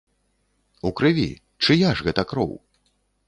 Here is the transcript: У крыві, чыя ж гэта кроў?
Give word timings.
У 0.89 0.91
крыві, 1.01 1.27
чыя 1.65 1.93
ж 1.99 2.07
гэта 2.09 2.21
кроў? 2.31 2.53